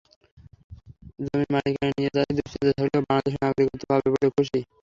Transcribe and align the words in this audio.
জমির 1.19 1.49
মালিকানা 1.53 1.91
নিয়ে 1.91 2.13
তাঁদের 2.15 2.35
দুশ্চিন্তা 2.37 2.71
থাকলেও 2.77 3.01
বাংলাদেশের 3.03 3.41
নাগরিকত্ব 3.43 3.83
পাবেন 3.89 4.09
বলে 4.13 4.27
খুশি। 4.35 4.59